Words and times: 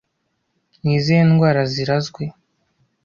Ni 0.81 0.91
izihe 0.97 1.21
ndwara 1.29 1.61
zirazwe 1.73 2.23